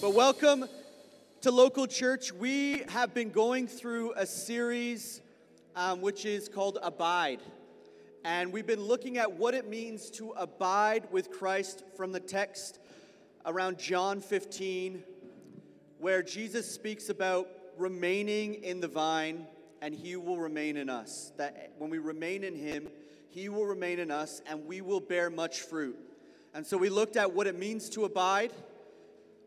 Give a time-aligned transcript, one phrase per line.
[0.00, 0.64] But welcome
[1.42, 2.32] to local church.
[2.32, 5.20] We have been going through a series
[5.76, 7.40] um, which is called Abide.
[8.24, 12.78] And we've been looking at what it means to abide with Christ from the text
[13.44, 15.02] around John 15,
[15.98, 19.46] where Jesus speaks about remaining in the vine
[19.82, 21.30] and he will remain in us.
[21.36, 22.88] That when we remain in him,
[23.28, 25.98] he will remain in us and we will bear much fruit.
[26.54, 28.54] And so we looked at what it means to abide.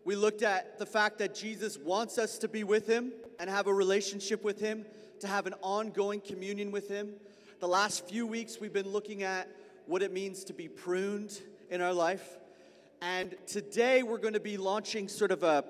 [0.05, 3.67] We looked at the fact that Jesus wants us to be with him and have
[3.67, 4.85] a relationship with him,
[5.21, 7.13] to have an ongoing communion with him.
[7.61, 9.47] The last few weeks, we've been looking at
[9.85, 11.39] what it means to be pruned
[11.69, 12.37] in our life.
[13.01, 15.63] And today, we're going to be launching sort of a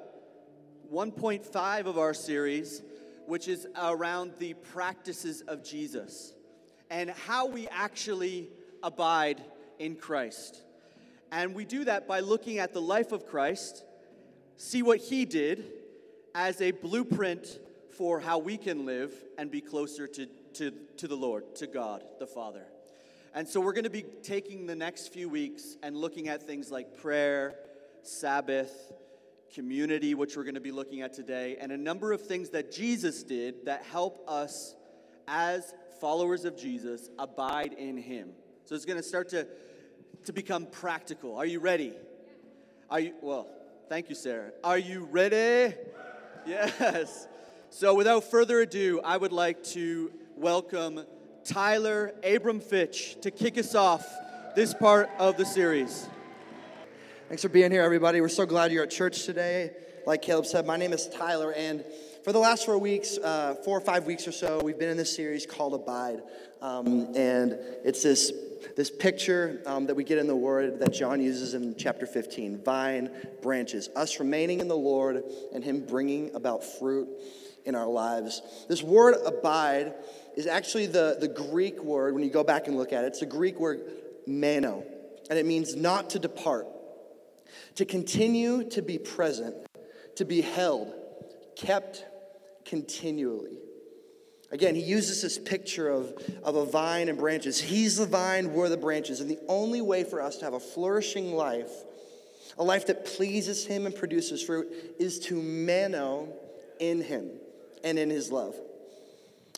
[0.91, 2.81] 1.5 of our series,
[3.27, 6.34] which is around the practices of Jesus
[6.89, 8.49] and how we actually
[8.81, 9.43] abide
[9.77, 10.62] in Christ.
[11.31, 13.84] And we do that by looking at the life of Christ
[14.63, 15.65] see what he did
[16.33, 17.59] as a blueprint
[17.97, 22.03] for how we can live and be closer to, to, to the Lord, to God,
[22.19, 22.63] the Father.
[23.35, 26.71] And so we're going to be taking the next few weeks and looking at things
[26.71, 27.55] like prayer,
[28.03, 28.93] Sabbath,
[29.53, 32.71] community, which we're going to be looking at today, and a number of things that
[32.71, 34.75] Jesus did that help us
[35.27, 38.29] as followers of Jesus abide in him.
[38.65, 39.45] So it's going to start to,
[40.25, 41.35] to become practical.
[41.35, 41.93] Are you ready?
[42.89, 43.47] Are you, well,
[43.89, 44.51] Thank you, Sarah.
[44.63, 45.76] Are you ready?
[46.45, 47.27] Yes.
[47.70, 51.05] So, without further ado, I would like to welcome
[51.43, 54.07] Tyler Abram Fitch to kick us off
[54.55, 56.07] this part of the series.
[57.27, 58.21] Thanks for being here, everybody.
[58.21, 59.71] We're so glad you're at church today.
[60.05, 61.84] Like Caleb said, my name is Tyler, and
[62.24, 64.97] for the last four weeks, uh, four or five weeks or so, we've been in
[64.97, 66.22] this series called Abide.
[66.62, 68.31] Um, and it's this
[68.78, 72.63] this picture um, that we get in the Word that John uses in chapter 15
[72.63, 75.22] vine, branches, us remaining in the Lord
[75.53, 77.08] and Him bringing about fruit
[77.66, 78.42] in our lives.
[78.68, 79.94] This word abide
[80.36, 83.20] is actually the, the Greek word, when you go back and look at it, it's
[83.20, 83.81] the Greek word
[84.26, 84.84] meno,
[85.30, 86.68] and it means not to depart,
[87.76, 89.56] to continue to be present,
[90.16, 90.94] to be held,
[91.56, 92.06] kept
[92.66, 93.57] continually.
[94.53, 96.13] Again, he uses this picture of,
[96.44, 97.59] of a vine and branches.
[97.59, 99.19] He's the vine, we're the branches.
[99.19, 101.72] And the only way for us to have a flourishing life,
[102.59, 106.31] a life that pleases him and produces fruit, is to meno
[106.79, 107.31] in him
[107.84, 108.56] and in his love.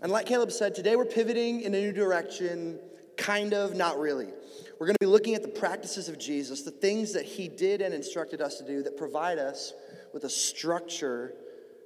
[0.01, 2.79] And like Caleb said, today we're pivoting in a new direction,
[3.17, 4.27] kind of, not really.
[4.79, 7.81] We're going to be looking at the practices of Jesus, the things that he did
[7.81, 9.73] and instructed us to do that provide us
[10.13, 11.33] with a structure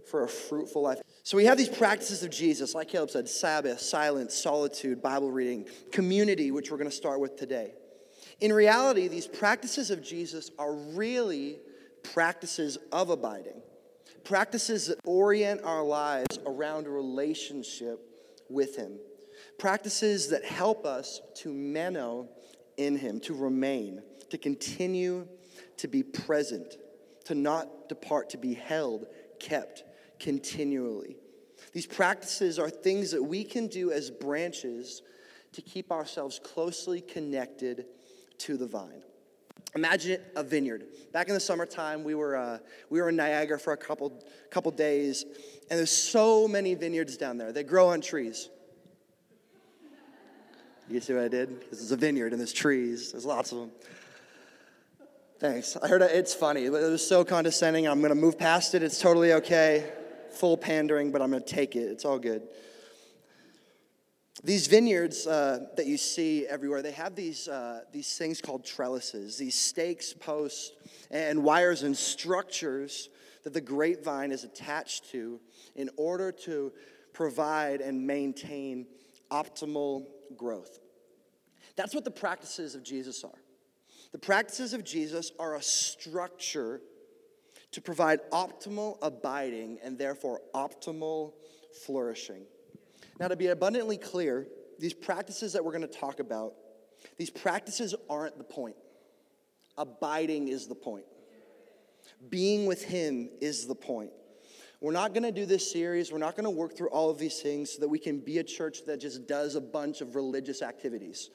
[0.08, 1.00] for a fruitful life.
[1.24, 5.68] So we have these practices of Jesus, like Caleb said Sabbath, silence, solitude, Bible reading,
[5.92, 7.74] community, which we're going to start with today.
[8.42, 11.60] In reality, these practices of Jesus are really
[12.04, 13.62] practices of abiding,
[14.24, 18.00] practices that orient our lives around a relationship
[18.50, 19.00] with Him,
[19.58, 22.30] practices that help us to meno
[22.78, 25.28] in Him, to remain, to continue
[25.78, 26.78] to be present,
[27.26, 29.08] to not depart, to be held,
[29.40, 29.84] kept,
[30.20, 31.16] continually.
[31.74, 35.02] These practices are things that we can do as branches
[35.54, 37.86] to keep ourselves closely connected
[38.40, 39.04] to the vine.
[39.76, 40.86] Imagine a vineyard.
[41.14, 42.58] Back in the summertime, we were, uh,
[42.90, 45.26] we were in Niagara for a couple, couple days,
[45.70, 47.52] and there's so many vineyards down there.
[47.52, 48.50] They grow on trees.
[50.90, 51.70] You see what I did?
[51.70, 53.12] This is a vineyard and there's trees.
[53.12, 53.72] There's lots of them.
[55.40, 55.78] Thanks.
[55.78, 56.68] I heard it, it's funny.
[56.68, 57.88] but It was so condescending.
[57.88, 58.82] I'm going to move past it.
[58.82, 59.88] It's totally okay
[60.34, 61.84] full pandering, but I'm going to take it.
[61.84, 62.44] It's all good.
[64.44, 69.38] These vineyards uh, that you see everywhere, they have these, uh, these things called trellises,
[69.38, 70.72] these stakes, posts,
[71.12, 73.10] and wires and structures
[73.44, 75.42] that the grapevine is attached to
[75.76, 76.72] in order to
[77.12, 78.88] provide and maintain
[79.30, 80.06] optimal
[80.38, 80.80] growth.
[81.76, 83.40] That's what the practices of Jesus are.
[84.12, 86.82] The practices of Jesus are a structure
[87.72, 91.34] to provide optimal abiding and therefore optimal
[91.86, 92.44] flourishing.
[93.20, 94.48] Now, to be abundantly clear,
[94.80, 96.54] these practices that we're going to talk about,
[97.18, 98.76] these practices aren't the point.
[99.78, 101.06] Abiding is the point.
[102.30, 104.12] Being with Him is the point.
[104.82, 107.18] We're not going to do this series, we're not going to work through all of
[107.18, 110.16] these things so that we can be a church that just does a bunch of
[110.16, 111.30] religious activities.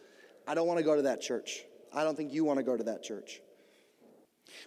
[0.46, 1.64] I don't want to go to that church.
[1.92, 3.40] I don't think you want to go to that church.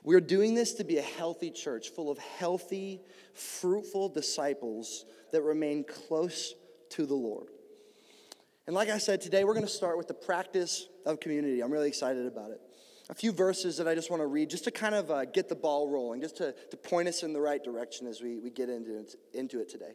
[0.04, 3.02] We're doing this to be a healthy church full of healthy,
[3.34, 6.54] fruitful disciples that remain close
[6.92, 7.48] to the Lord.
[8.66, 11.62] And like I said, today we're going to start with the practice of community.
[11.62, 12.62] I'm really excited about it.
[13.10, 15.48] a few verses that I just want to read just to kind of uh, get
[15.48, 18.50] the ball rolling, just to, to point us in the right direction as we, we
[18.50, 19.92] get into it, into it today.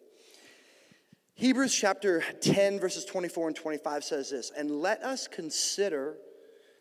[1.35, 6.17] Hebrews chapter 10, verses 24 and 25 says this And let us consider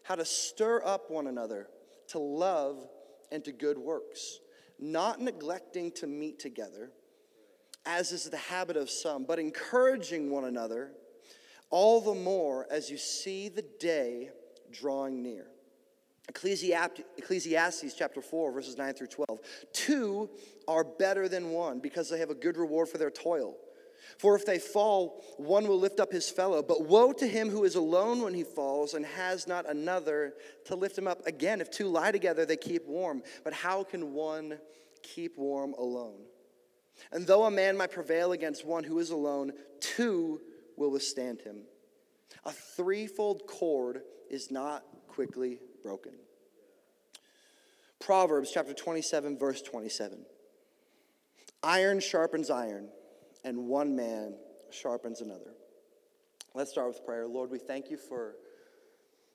[0.04, 1.68] how to stir up one another
[2.10, 2.88] to love
[3.32, 4.40] and to good works,
[4.80, 6.92] not neglecting to meet together,
[7.86, 10.92] as is the habit of some, but encouraging one another,
[11.70, 14.30] all the more as you see the day
[14.72, 15.48] drawing near.
[16.28, 19.40] Ecclesiastes chapter 4, verses 9 through 12.
[19.74, 20.30] Two
[20.68, 23.58] are better than one because they have a good reward for their toil.
[24.18, 26.62] For if they fall, one will lift up his fellow.
[26.62, 30.34] But woe to him who is alone when he falls and has not another
[30.66, 31.26] to lift him up.
[31.26, 33.24] Again, if two lie together, they keep warm.
[33.44, 34.58] But how can one
[35.04, 36.22] keep warm alone?
[37.12, 40.42] And though a man might prevail against one who is alone, two
[40.78, 41.64] will withstand him.
[42.46, 46.14] A threefold cord is not quickly broken.
[48.00, 50.26] Proverbs chapter 27, verse 27.
[51.64, 52.90] Iron sharpens iron,
[53.44, 54.36] and one man
[54.72, 55.54] sharpens another.
[56.54, 57.28] Let's start with prayer.
[57.28, 58.36] Lord, we thank you for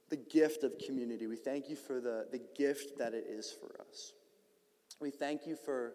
[0.09, 1.27] the gift of community.
[1.27, 4.13] We thank you for the, the gift that it is for us.
[5.01, 5.95] We thank you for,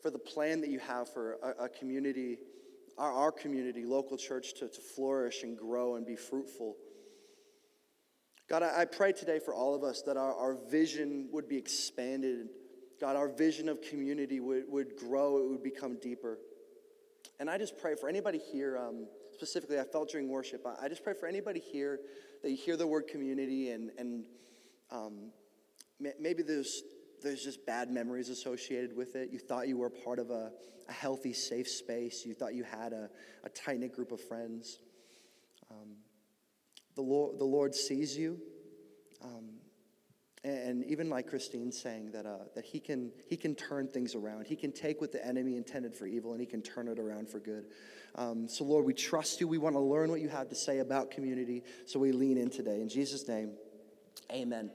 [0.00, 2.38] for the plan that you have for a, a community,
[2.96, 6.76] our, our community, local church, to, to flourish and grow and be fruitful.
[8.48, 11.56] God, I, I pray today for all of us that our, our vision would be
[11.56, 12.48] expanded.
[13.00, 16.38] God, our vision of community would, would grow, it would become deeper.
[17.42, 20.88] And I just pray for anybody here, um, specifically, I felt during worship, I, I,
[20.88, 21.98] just pray for anybody here
[22.40, 24.26] that you hear the word community and, and
[24.92, 25.32] um,
[26.20, 26.82] maybe there's,
[27.20, 29.30] there's just bad memories associated with it.
[29.32, 30.52] You thought you were part of a,
[30.88, 33.10] a healthy, safe space, you thought you had a,
[33.42, 34.78] a tight knit group of friends.
[35.68, 35.96] Um,
[36.94, 38.38] the Lord, the Lord sees you.
[40.44, 44.46] And even like Christine saying that, uh, that he, can, he can turn things around.
[44.46, 47.28] He can take what the enemy intended for evil and he can turn it around
[47.28, 47.66] for good.
[48.16, 49.46] Um, so, Lord, we trust you.
[49.46, 51.62] We want to learn what you have to say about community.
[51.86, 52.80] So we lean in today.
[52.80, 53.52] In Jesus' name,
[54.32, 54.70] amen.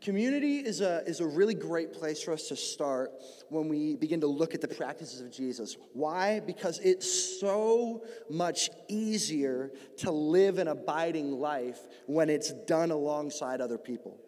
[0.00, 3.12] Community is a, is a really great place for us to start
[3.50, 5.76] when we begin to look at the practices of Jesus.
[5.92, 6.40] Why?
[6.40, 13.76] Because it's so much easier to live an abiding life when it's done alongside other
[13.76, 14.18] people.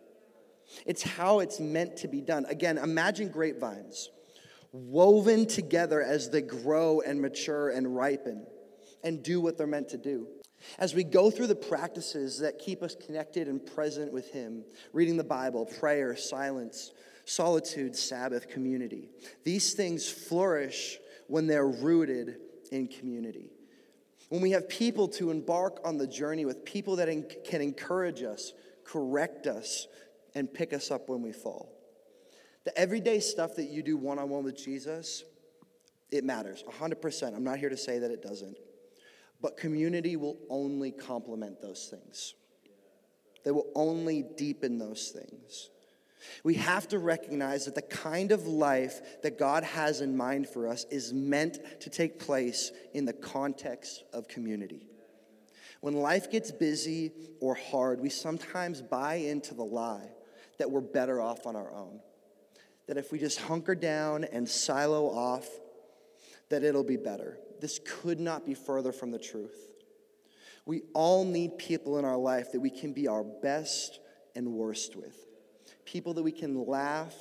[0.86, 2.44] It's how it's meant to be done.
[2.46, 4.10] Again, imagine grapevines
[4.72, 8.46] woven together as they grow and mature and ripen
[9.04, 10.26] and do what they're meant to do.
[10.78, 15.16] As we go through the practices that keep us connected and present with Him, reading
[15.16, 16.92] the Bible, prayer, silence,
[17.24, 19.10] solitude, Sabbath, community,
[19.44, 22.36] these things flourish when they're rooted
[22.70, 23.50] in community.
[24.28, 28.52] When we have people to embark on the journey with, people that can encourage us,
[28.84, 29.88] correct us,
[30.34, 31.72] and pick us up when we fall.
[32.64, 35.24] The everyday stuff that you do one on one with Jesus,
[36.10, 37.34] it matters 100%.
[37.34, 38.56] I'm not here to say that it doesn't.
[39.40, 42.34] But community will only complement those things,
[43.44, 45.68] they will only deepen those things.
[46.44, 50.68] We have to recognize that the kind of life that God has in mind for
[50.68, 54.86] us is meant to take place in the context of community.
[55.80, 60.10] When life gets busy or hard, we sometimes buy into the lie
[60.62, 61.98] that we're better off on our own.
[62.86, 65.48] That if we just hunker down and silo off,
[66.50, 67.36] that it'll be better.
[67.60, 69.72] This could not be further from the truth.
[70.64, 73.98] We all need people in our life that we can be our best
[74.36, 75.16] and worst with,
[75.84, 77.12] people that we can laugh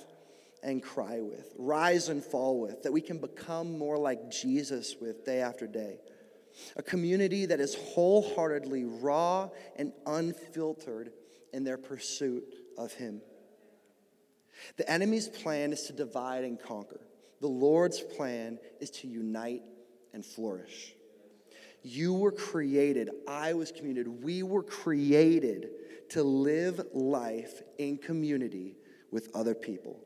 [0.62, 5.26] and cry with, rise and fall with, that we can become more like Jesus with
[5.26, 5.98] day after day.
[6.76, 11.12] A community that is wholeheartedly raw and unfiltered
[11.54, 12.44] in their pursuit
[12.78, 13.22] of Him.
[14.78, 17.02] The enemy's plan is to divide and conquer.
[17.40, 19.64] The Lord's plan is to unite
[20.14, 20.94] and flourish.
[21.84, 25.70] You were created, I was created, we were created
[26.10, 28.76] to live life in community
[29.12, 30.00] with other people.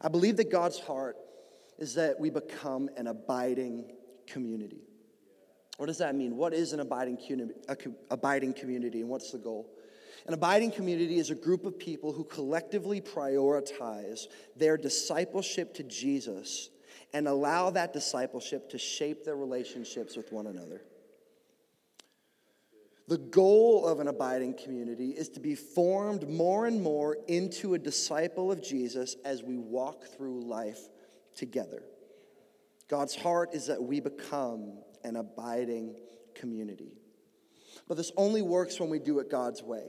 [0.00, 1.16] I believe that God's heart
[1.78, 3.92] is that we become an abiding
[4.26, 4.82] community.
[5.76, 6.36] What does that mean?
[6.36, 7.18] What is an abiding,
[8.10, 9.70] abiding community and what's the goal?
[10.26, 14.26] An abiding community is a group of people who collectively prioritize
[14.56, 16.70] their discipleship to Jesus
[17.12, 20.82] and allow that discipleship to shape their relationships with one another.
[23.08, 27.78] The goal of an abiding community is to be formed more and more into a
[27.78, 30.88] disciple of Jesus as we walk through life
[31.34, 31.82] together.
[32.88, 35.96] God's heart is that we become an abiding
[36.34, 36.92] community.
[37.88, 39.86] But this only works when we do it God's way.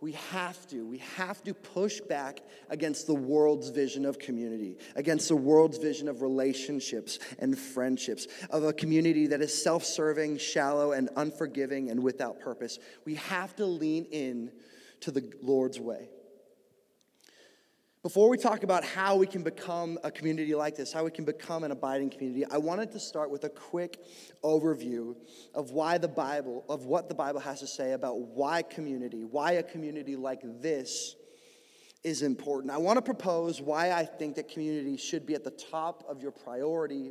[0.00, 5.28] We have to, we have to push back against the world's vision of community, against
[5.28, 10.92] the world's vision of relationships and friendships, of a community that is self serving, shallow,
[10.92, 12.78] and unforgiving and without purpose.
[13.04, 14.52] We have to lean in
[15.00, 16.08] to the Lord's way.
[18.04, 21.24] Before we talk about how we can become a community like this, how we can
[21.24, 23.98] become an abiding community, I wanted to start with a quick
[24.44, 25.16] overview
[25.52, 29.52] of why the Bible, of what the Bible has to say about why community, why
[29.52, 31.16] a community like this
[32.04, 32.72] is important.
[32.72, 36.22] I want to propose why I think that community should be at the top of
[36.22, 37.10] your priority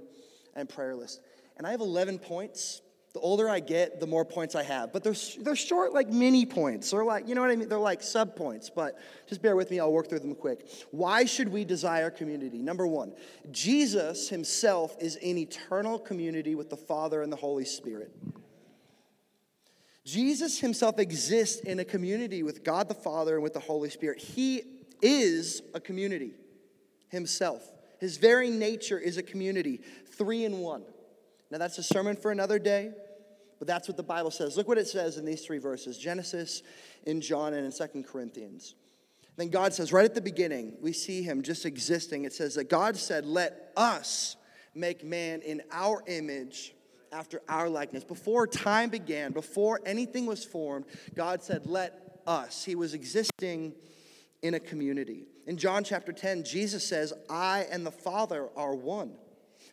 [0.56, 1.20] and prayer list.
[1.58, 2.82] And I have 11 points
[3.18, 4.94] the older I get, the more points I have.
[4.94, 7.68] But they're, they're short, like mini points, They're like, you know what I mean?
[7.68, 10.70] They're like sub points, but just bear with me, I'll work through them quick.
[10.92, 12.62] Why should we desire community?
[12.62, 13.14] Number one,
[13.50, 18.12] Jesus himself is in eternal community with the Father and the Holy Spirit.
[20.06, 24.20] Jesus himself exists in a community with God the Father and with the Holy Spirit.
[24.20, 24.62] He
[25.02, 26.34] is a community
[27.10, 27.64] himself.
[28.00, 29.82] His very nature is a community,
[30.18, 30.84] three in one.
[31.50, 32.92] Now, that's a sermon for another day.
[33.60, 34.56] But that's what the Bible says.
[34.58, 36.64] Look what it says in these three verses Genesis,
[37.06, 38.76] in John, and in Second Corinthians.
[39.38, 42.26] Then God says, right at the beginning, we see him just existing.
[42.26, 44.36] It says that God said, Let us
[44.74, 46.74] make man in our image
[47.12, 48.04] after our likeness.
[48.04, 50.86] Before time began, before anything was formed,
[51.16, 52.64] God said, Let us.
[52.64, 53.74] He was existing
[54.42, 55.28] in a community.
[55.46, 59.14] In John chapter 10, Jesus says, I and the Father are one.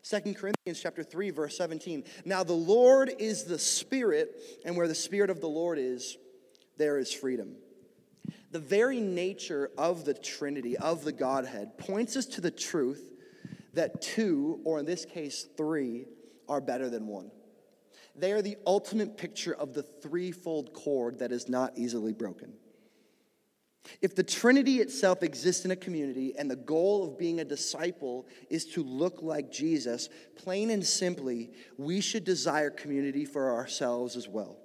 [0.04, 2.04] Second Corinthians chapter 3 verse 17.
[2.26, 6.18] Now the Lord is the Spirit, and where the Spirit of the Lord is,
[6.76, 7.56] there is freedom.
[8.50, 13.14] The very nature of the Trinity, of the Godhead, points us to the truth
[13.72, 16.04] that two, or in this case, three,
[16.50, 17.30] are better than one.
[18.14, 22.52] They are the ultimate picture of the threefold cord that is not easily broken.
[24.00, 28.26] If the Trinity itself exists in a community and the goal of being a disciple
[28.48, 34.26] is to look like Jesus, plain and simply, we should desire community for ourselves as
[34.26, 34.58] well.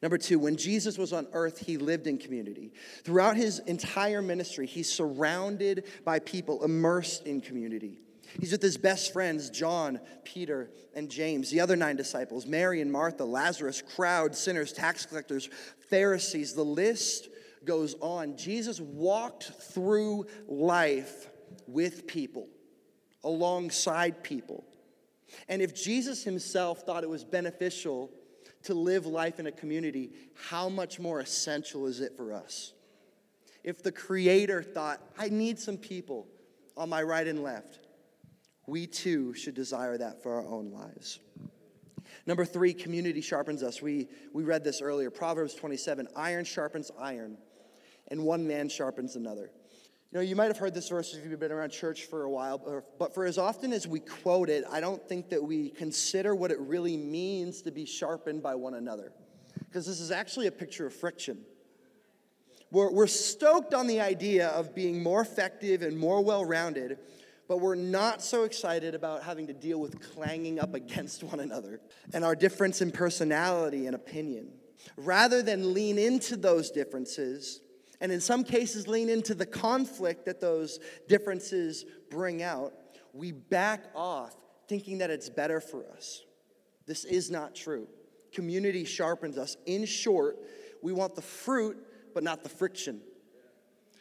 [0.00, 2.72] Number two, when Jesus was on earth, he lived in community.
[3.04, 8.00] Throughout his entire ministry, he's surrounded by people immersed in community.
[8.40, 12.90] He's with his best friends, John, Peter, and James, the other nine disciples, Mary and
[12.90, 15.50] Martha, Lazarus, crowd, sinners, tax collectors,
[15.90, 16.54] Pharisees.
[16.54, 17.28] The list
[17.64, 18.36] goes on.
[18.36, 21.28] Jesus walked through life
[21.66, 22.48] with people,
[23.24, 24.64] alongside people.
[25.48, 28.10] And if Jesus himself thought it was beneficial
[28.64, 30.10] to live life in a community,
[30.48, 32.72] how much more essential is it for us?
[33.64, 36.26] If the Creator thought, I need some people
[36.76, 37.78] on my right and left,
[38.66, 41.20] we too should desire that for our own lives.
[42.26, 43.82] Number three, community sharpens us.
[43.82, 47.36] We, we read this earlier Proverbs 27 iron sharpens iron
[48.12, 49.50] and one man sharpens another.
[50.12, 52.30] You know, you might have heard this verse if you've been around church for a
[52.30, 56.34] while, but for as often as we quote it, I don't think that we consider
[56.34, 59.12] what it really means to be sharpened by one another.
[59.66, 61.38] Because this is actually a picture of friction.
[62.70, 66.98] We're, we're stoked on the idea of being more effective and more well rounded,
[67.48, 71.80] but we're not so excited about having to deal with clanging up against one another
[72.12, 74.52] and our difference in personality and opinion.
[74.98, 77.60] Rather than lean into those differences,
[78.02, 82.74] and in some cases lean into the conflict that those differences bring out,
[83.12, 84.36] we back off
[84.68, 86.24] thinking that it's better for us.
[86.84, 87.86] This is not true.
[88.32, 89.56] Community sharpens us.
[89.66, 90.36] In short,
[90.82, 91.76] we want the fruit,
[92.12, 93.00] but not the friction.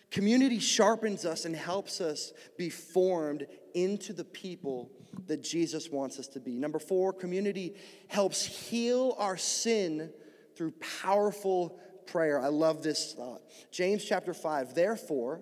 [0.09, 4.89] Community sharpens us and helps us be formed into the people
[5.27, 6.57] that Jesus wants us to be.
[6.57, 7.75] Number four, community
[8.07, 10.11] helps heal our sin
[10.55, 11.79] through powerful
[12.11, 12.39] prayer.
[12.39, 13.41] I love this thought.
[13.71, 15.41] James chapter 5, therefore,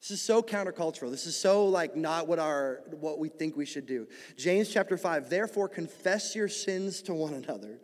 [0.00, 1.10] this is so countercultural.
[1.10, 4.08] This is so like not what our what we think we should do.
[4.36, 7.80] James chapter 5, therefore confess your sins to one another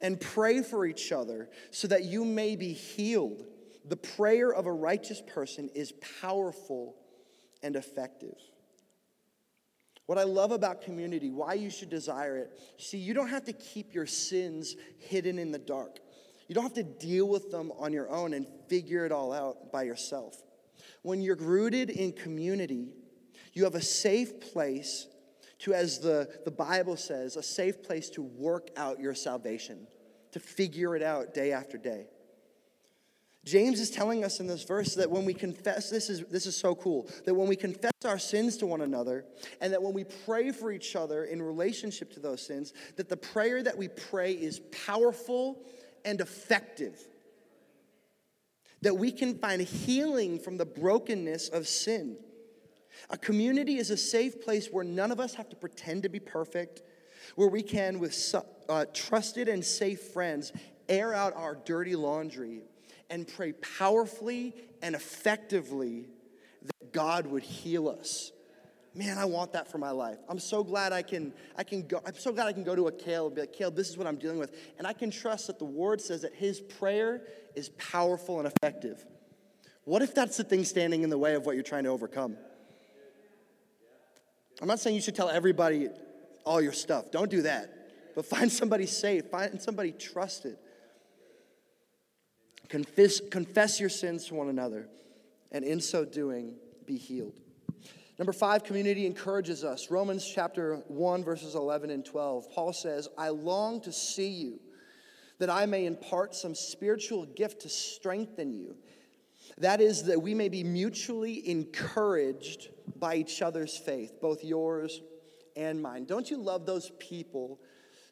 [0.00, 3.44] and pray for each other so that you may be healed.
[3.84, 6.96] The prayer of a righteous person is powerful
[7.62, 8.36] and effective.
[10.06, 13.52] What I love about community, why you should desire it, see, you don't have to
[13.52, 15.98] keep your sins hidden in the dark.
[16.48, 19.72] You don't have to deal with them on your own and figure it all out
[19.72, 20.42] by yourself.
[21.02, 22.88] When you're rooted in community,
[23.52, 25.06] you have a safe place
[25.60, 29.86] to, as the, the Bible says, a safe place to work out your salvation,
[30.32, 32.06] to figure it out day after day.
[33.44, 36.56] James is telling us in this verse that when we confess, this is, this is
[36.56, 39.26] so cool, that when we confess our sins to one another,
[39.60, 43.16] and that when we pray for each other in relationship to those sins, that the
[43.16, 45.62] prayer that we pray is powerful
[46.04, 46.98] and effective.
[48.84, 52.18] that we can find healing from the brokenness of sin.
[53.08, 56.20] A community is a safe place where none of us have to pretend to be
[56.20, 56.82] perfect,
[57.34, 58.34] where we can, with
[58.68, 60.52] uh, trusted and safe friends,
[60.86, 62.60] air out our dirty laundry
[63.08, 66.04] and pray powerfully and effectively
[66.62, 68.32] that God would heal us.
[68.96, 70.18] Man, I want that for my life.
[70.28, 72.86] I'm so glad I can, I can go, I'm so glad I can go to
[72.86, 74.56] a Caleb and be like, Caleb, this is what I'm dealing with.
[74.78, 77.22] And I can trust that the word says that his prayer
[77.56, 79.04] is powerful and effective.
[79.84, 82.36] What if that's the thing standing in the way of what you're trying to overcome?
[84.62, 85.88] I'm not saying you should tell everybody
[86.44, 87.10] all your stuff.
[87.10, 87.70] Don't do that.
[88.14, 90.56] But find somebody safe, find somebody trusted.
[92.68, 94.88] Confess, confess your sins to one another,
[95.50, 96.54] and in so doing,
[96.86, 97.34] be healed.
[98.18, 99.90] Number five, community encourages us.
[99.90, 102.50] Romans chapter 1, verses 11 and 12.
[102.52, 104.60] Paul says, I long to see you,
[105.40, 108.76] that I may impart some spiritual gift to strengthen you.
[109.58, 115.00] That is, that we may be mutually encouraged by each other's faith, both yours
[115.56, 116.04] and mine.
[116.04, 117.60] Don't you love those people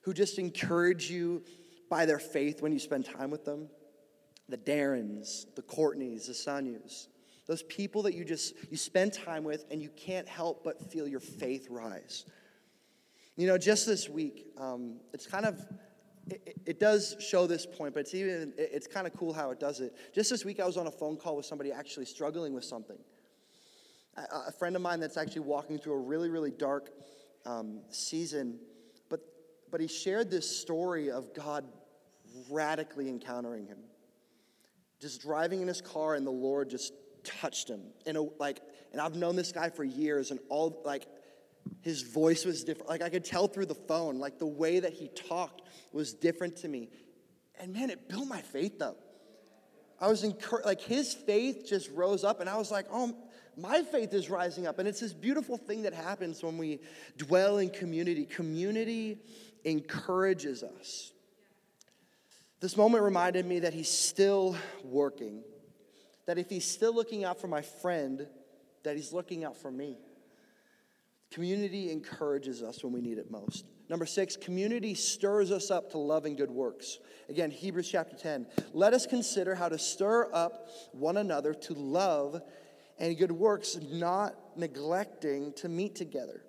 [0.02, 1.44] who just encourage you
[1.88, 3.68] by their faith when you spend time with them?
[4.49, 7.06] The Darrens, the Courtneys, the Sanyus.
[7.52, 11.06] Those people that you just you spend time with and you can't help but feel
[11.06, 12.25] your faith rise.
[13.37, 15.62] You know, just this week, um, it's kind of
[16.30, 19.61] it, it, does show this point, but it's even it's kind of cool how it
[19.61, 19.94] does it.
[20.14, 22.97] Just this week, I was on a phone call with somebody actually struggling with something.
[24.16, 26.88] A, a friend of mine that's actually walking through a really really dark
[27.44, 28.61] um, season,
[29.11, 29.21] but
[29.71, 31.66] but he shared this story of God
[32.50, 33.80] radically encountering him.
[35.02, 36.94] Just driving in his car, and the Lord just
[37.25, 37.81] touched him.
[38.07, 38.61] And uh, like,
[38.93, 41.07] and I've known this guy for years, and all like
[41.81, 42.88] his voice was different.
[42.91, 45.62] Like I could tell through the phone, like the way that he talked
[45.93, 46.88] was different to me.
[47.61, 48.99] And man, it built my faith up.
[50.00, 53.15] I was encouraged, like his faith just rose up, and I was like, oh,
[53.56, 54.78] my faith is rising up.
[54.78, 56.80] And it's this beautiful thing that happens when we
[57.17, 58.25] dwell in community.
[58.25, 59.19] Community
[59.65, 61.13] encourages us.
[62.61, 65.43] This moment reminded me that he's still working
[66.26, 68.26] that if he's still looking out for my friend,
[68.85, 69.99] that he's looking out for me.
[71.30, 73.65] Community encourages us when we need it most.
[73.89, 76.99] Number six, community stirs us up to love and good works.
[77.28, 78.47] Again, Hebrews chapter 10.
[78.73, 82.41] Let us consider how to stir up one another to love
[82.99, 86.43] and good works, not neglecting to meet together.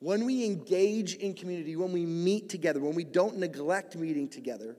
[0.00, 4.76] When we engage in community, when we meet together, when we don't neglect meeting together,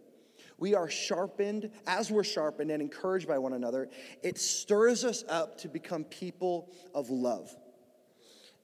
[0.59, 3.89] we are sharpened, as we're sharpened and encouraged by one another,
[4.21, 7.55] it stirs us up to become people of love.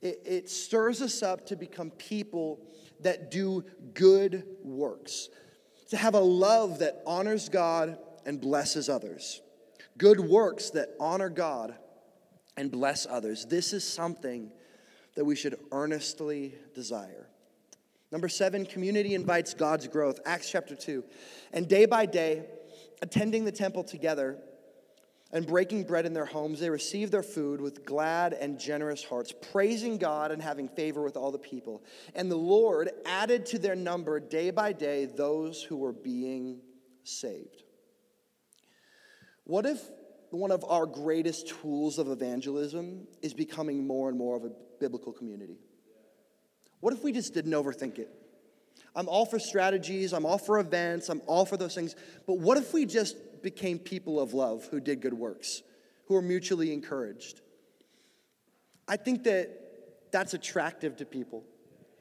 [0.02, 2.60] It, it stirs us up to become people
[3.02, 5.30] that do good works,
[5.90, 9.42] to have a love that honors God and blesses others,
[9.98, 11.76] good works that honor God
[12.58, 13.46] and bless others.
[13.46, 14.52] This is something
[15.16, 17.30] that we should earnestly desire.
[18.16, 20.22] Number seven, community invites God's growth.
[20.26, 21.04] Acts chapter 2.
[21.52, 22.46] And day by day,
[23.02, 24.38] attending the temple together
[25.34, 29.34] and breaking bread in their homes, they received their food with glad and generous hearts,
[29.52, 31.84] praising God and having favor with all the people.
[32.16, 36.62] And the Lord added to their number day by day those who were being
[37.04, 37.64] saved.
[39.44, 39.82] What if
[40.30, 45.12] one of our greatest tools of evangelism is becoming more and more of a biblical
[45.12, 45.58] community?
[46.86, 48.12] What if we just didn't overthink it?
[48.96, 51.96] I'm all for strategies, I'm all for events, I'm all for those things.
[52.28, 55.64] But what if we just became people of love who did good works,
[56.06, 57.42] who are mutually encouraged?
[58.88, 61.44] I think that that's attractive to people.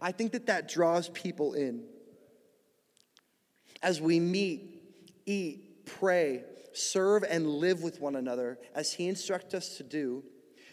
[0.03, 1.85] I think that that draws people in.
[3.83, 4.83] As we meet,
[5.25, 6.45] eat, pray,
[6.75, 10.23] serve, and live with one another as He instructs us to do,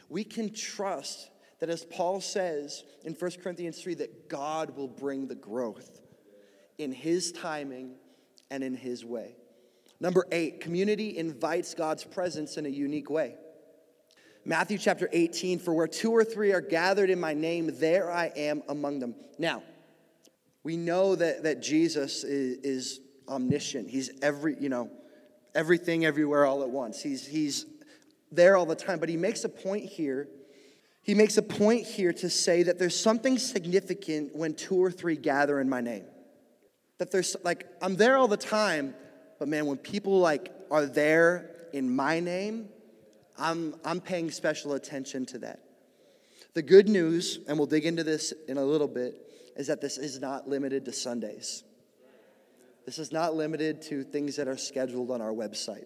[0.09, 1.29] we can trust
[1.61, 6.01] that as Paul says in 1 Corinthians 3, that God will bring the growth
[6.79, 7.93] in his timing
[8.49, 9.35] and in his way.
[9.99, 13.35] Number eight, community invites God's presence in a unique way.
[14.43, 18.31] Matthew chapter 18, for where two or three are gathered in my name, there I
[18.35, 19.13] am among them.
[19.37, 19.61] Now,
[20.63, 23.87] we know that, that Jesus is, is omniscient.
[23.87, 24.89] He's every, you know,
[25.53, 27.03] everything everywhere all at once.
[27.03, 27.67] He's, he's
[28.31, 28.97] there all the time.
[28.97, 30.27] But he makes a point here
[31.03, 35.15] he makes a point here to say that there's something significant when two or three
[35.15, 36.05] gather in my name.
[36.99, 38.93] That there's like, I'm there all the time,
[39.39, 42.69] but man, when people like are there in my name,
[43.37, 45.59] I'm, I'm paying special attention to that.
[46.53, 49.15] The good news, and we'll dig into this in a little bit,
[49.55, 51.63] is that this is not limited to Sundays.
[52.85, 55.85] This is not limited to things that are scheduled on our website.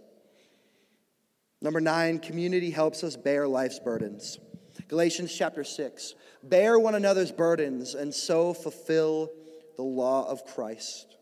[1.62, 4.40] Number nine, community helps us bear life's burdens.
[4.88, 9.32] Galatians chapter 6 Bear one another's burdens and so fulfill
[9.78, 11.18] the law of Christ.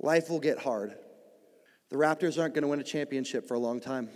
[0.00, 0.94] Life will get hard.
[1.90, 4.08] The Raptors aren't going to win a championship for a long time.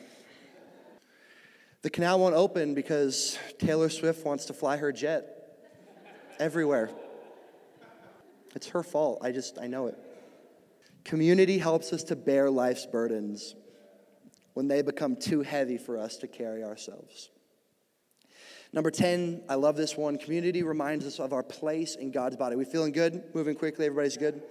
[1.83, 5.25] The canal won't open because Taylor Swift wants to fly her jet
[6.39, 6.91] everywhere.
[8.55, 9.21] It's her fault.
[9.23, 9.97] I just, I know it.
[11.05, 13.55] Community helps us to bear life's burdens
[14.55, 17.31] when they become too heavy for us to carry ourselves.
[18.73, 20.17] Number 10, I love this one.
[20.17, 22.55] Community reminds us of our place in God's body.
[22.55, 23.25] We feeling good?
[23.35, 24.43] Moving quickly, everybody's good?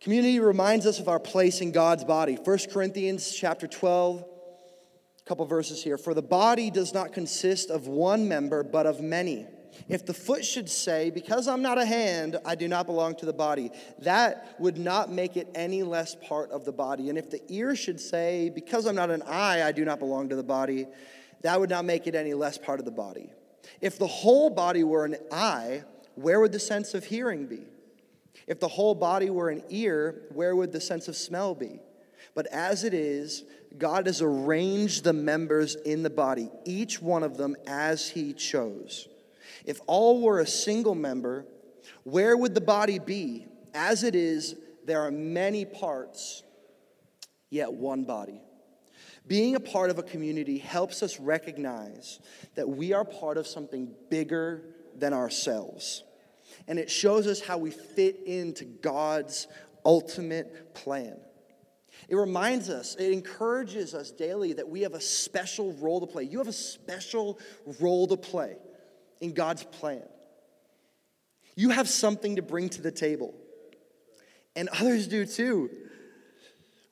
[0.00, 2.34] Community reminds us of our place in God's body.
[2.34, 5.96] 1 Corinthians chapter 12, a couple verses here.
[5.96, 9.46] For the body does not consist of one member, but of many.
[9.88, 13.26] If the foot should say, Because I'm not a hand, I do not belong to
[13.26, 17.08] the body, that would not make it any less part of the body.
[17.08, 20.28] And if the ear should say, Because I'm not an eye, I do not belong
[20.28, 20.86] to the body,
[21.46, 23.30] that would not make it any less part of the body.
[23.80, 25.84] If the whole body were an eye,
[26.16, 27.60] where would the sense of hearing be?
[28.48, 31.78] If the whole body were an ear, where would the sense of smell be?
[32.34, 33.44] But as it is,
[33.78, 39.06] God has arranged the members in the body, each one of them as He chose.
[39.64, 41.46] If all were a single member,
[42.02, 43.46] where would the body be?
[43.72, 46.42] As it is, there are many parts,
[47.50, 48.40] yet one body.
[49.26, 52.20] Being a part of a community helps us recognize
[52.54, 54.62] that we are part of something bigger
[54.96, 56.04] than ourselves.
[56.68, 59.48] And it shows us how we fit into God's
[59.84, 61.16] ultimate plan.
[62.08, 66.24] It reminds us, it encourages us daily that we have a special role to play.
[66.24, 67.38] You have a special
[67.80, 68.56] role to play
[69.20, 70.04] in God's plan.
[71.56, 73.34] You have something to bring to the table,
[74.54, 75.70] and others do too.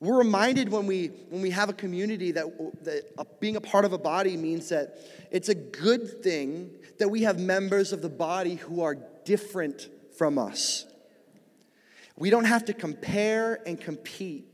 [0.05, 2.45] We're reminded when we, when we have a community that,
[2.83, 4.99] that uh, being a part of a body means that
[5.31, 10.37] it's a good thing that we have members of the body who are different from
[10.37, 10.85] us.
[12.17, 14.45] We don't have to compare and compete.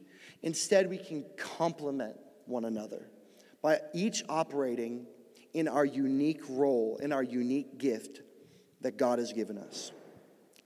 [0.42, 3.10] Instead, we can complement one another
[3.62, 5.06] by each operating
[5.54, 8.22] in our unique role, in our unique gift
[8.82, 9.92] that God has given us.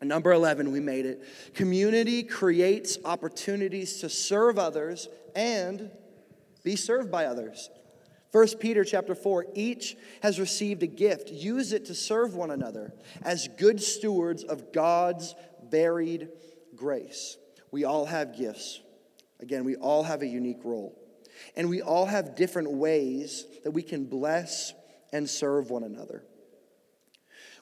[0.01, 1.23] Number 11, we made it.
[1.53, 5.89] Community creates opportunities to serve others and
[6.63, 7.69] be served by others.
[8.31, 11.31] 1 Peter chapter 4 each has received a gift.
[11.31, 15.33] Use it to serve one another as good stewards of God's
[15.69, 16.27] varied
[16.75, 17.37] grace.
[17.71, 18.81] We all have gifts.
[19.39, 20.99] Again we all have a unique role.
[21.55, 24.73] And we all have different ways that we can bless
[25.13, 26.25] and serve one another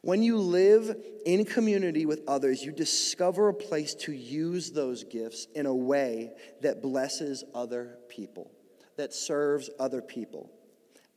[0.03, 5.47] when you live in community with others, you discover a place to use those gifts
[5.55, 8.51] in a way that blesses other people,
[8.97, 10.51] that serves other people.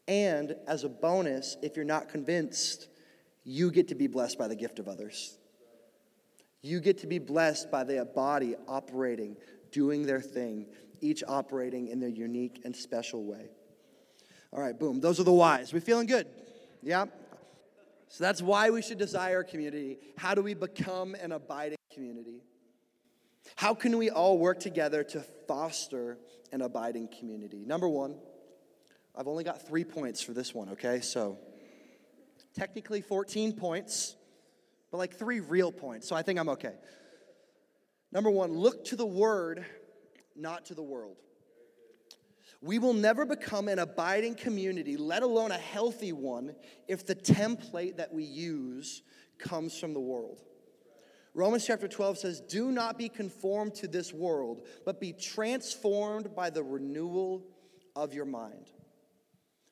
[0.07, 2.87] And as a bonus, if you're not convinced,
[3.43, 5.37] you get to be blessed by the gift of others.
[6.63, 9.37] You get to be blessed by the body operating,
[9.73, 10.67] doing their thing,
[11.01, 13.49] each operating in their unique and special way.
[14.53, 15.01] All right, boom.
[15.01, 15.73] Those are the whys.
[15.73, 16.29] We feeling good?
[16.85, 17.07] Yeah?
[18.09, 19.99] So that's why we should desire community.
[20.17, 22.43] How do we become an abiding community?
[23.57, 26.19] How can we all work together to foster
[26.53, 27.65] an abiding community?
[27.65, 28.17] Number one,
[29.15, 31.01] I've only got three points for this one, okay?
[31.01, 31.39] So
[32.55, 34.17] technically 14 points,
[34.91, 36.75] but like three real points, so I think I'm okay.
[38.13, 39.65] Number one, look to the word,
[40.35, 41.17] not to the world.
[42.61, 46.55] We will never become an abiding community, let alone a healthy one,
[46.89, 49.03] if the template that we use
[49.39, 50.43] comes from the world.
[51.35, 56.49] Romans chapter 12 says, Do not be conformed to this world, but be transformed by
[56.49, 57.45] the renewal
[57.95, 58.71] of your mind.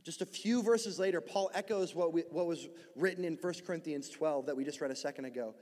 [0.05, 4.11] Just a few verses later, Paul echoes what, we, what was written in 1 Corinthians
[4.11, 5.55] 12 that we just read a second ago.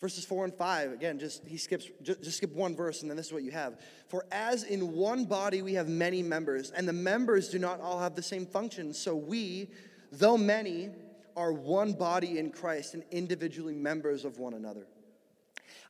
[0.00, 3.16] Verses 4 and 5, again, just he skips, just, just skip one verse, and then
[3.16, 3.80] this is what you have.
[4.08, 7.98] For as in one body we have many members, and the members do not all
[7.98, 9.70] have the same function, so we,
[10.12, 10.90] though many,
[11.34, 14.86] are one body in Christ and individually members of one another.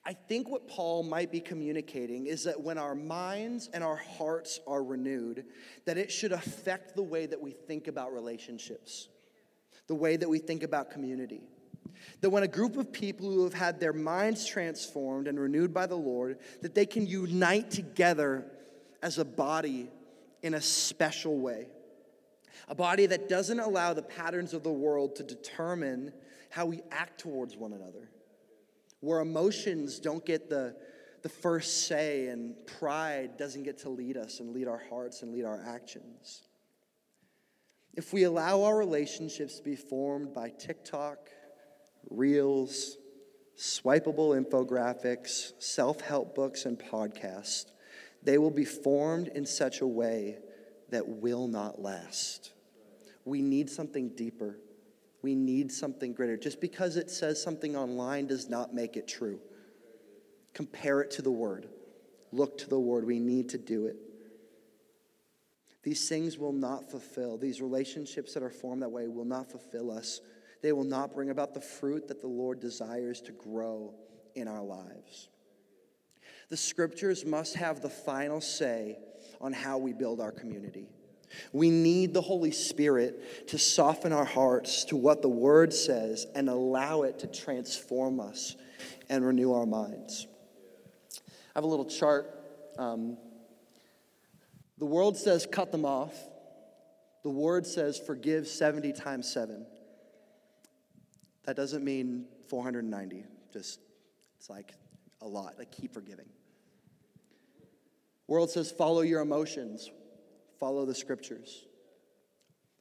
[0.05, 4.61] I think what Paul might be communicating is that when our minds and our hearts
[4.64, 5.47] are renewed,
[5.85, 9.09] that it should affect the way that we think about relationships,
[9.88, 11.42] the way that we think about community.
[12.20, 15.87] That when a group of people who have had their minds transformed and renewed by
[15.87, 18.46] the Lord, that they can unite together
[19.03, 19.90] as a body
[20.42, 21.68] in a special way.
[22.68, 26.12] A body that doesn't allow the patterns of the world to determine
[26.51, 28.09] how we act towards one another.
[29.01, 30.75] Where emotions don't get the,
[31.22, 35.33] the first say, and pride doesn't get to lead us and lead our hearts and
[35.33, 36.42] lead our actions.
[37.94, 41.31] If we allow our relationships to be formed by TikTok,
[42.11, 42.97] reels,
[43.57, 47.66] swipeable infographics, self help books, and podcasts,
[48.23, 50.38] they will be formed in such a way
[50.90, 52.53] that will not last.
[53.25, 54.59] We need something deeper.
[55.23, 56.37] We need something greater.
[56.37, 59.40] Just because it says something online does not make it true.
[60.55, 61.69] Compare it to the Word.
[62.33, 63.05] Look to the Word.
[63.05, 63.97] We need to do it.
[65.83, 69.92] These things will not fulfill, these relationships that are formed that way will not fulfill
[69.92, 70.21] us.
[70.62, 73.95] They will not bring about the fruit that the Lord desires to grow
[74.35, 75.29] in our lives.
[76.49, 78.99] The scriptures must have the final say
[79.40, 80.88] on how we build our community.
[81.53, 86.49] We need the Holy Spirit to soften our hearts to what the Word says and
[86.49, 88.57] allow it to transform us
[89.09, 90.27] and renew our minds.
[91.21, 92.33] I have a little chart.
[92.79, 93.16] Um,
[94.79, 96.14] the world says cut them off.
[97.25, 99.66] The Word says forgive 70 times 7.
[101.47, 103.25] That doesn't mean 490.
[103.53, 103.81] Just,
[104.39, 104.75] it's like
[105.23, 105.55] a lot.
[105.59, 106.29] Like keep forgiving.
[108.29, 109.91] World says follow your emotions
[110.59, 111.67] follow the scriptures.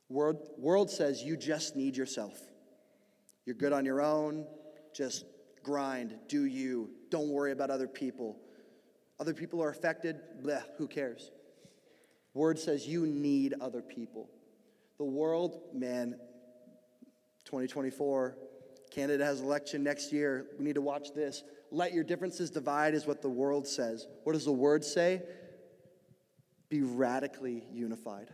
[0.10, 2.40] World, world says you just need yourself.
[3.46, 4.46] You're good on your own,
[4.94, 5.26] just
[5.64, 6.90] grind, do you.
[7.10, 8.38] Don't worry about other people.
[9.20, 11.32] Other people are affected, bleh, who cares?
[12.34, 14.30] Word says you need other people.
[14.98, 16.16] The world, man,
[17.46, 18.38] 2024,
[18.96, 20.46] Canada has election next year.
[20.58, 21.44] We need to watch this.
[21.70, 24.08] Let your differences divide is what the world says.
[24.24, 25.22] What does the word say?
[26.70, 28.30] Be radically unified.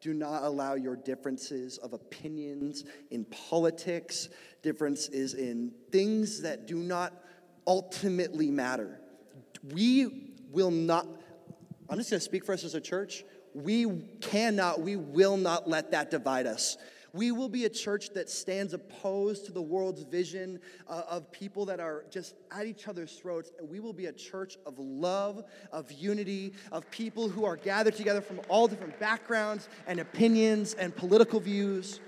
[0.00, 4.28] Do not allow your differences of opinions in politics,
[4.62, 7.12] differences in things that do not
[7.64, 8.98] ultimately matter.
[9.72, 11.06] We will not,
[11.88, 13.24] I'm just gonna speak for us as a church.
[13.54, 13.86] We
[14.20, 16.76] cannot, we will not let that divide us.
[17.14, 21.64] We will be a church that stands opposed to the world's vision uh, of people
[21.66, 23.52] that are just at each other's throats.
[23.56, 27.94] And we will be a church of love, of unity, of people who are gathered
[27.94, 32.00] together from all different backgrounds and opinions and political views.